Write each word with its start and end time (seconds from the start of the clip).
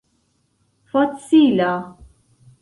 facila 0.91 1.71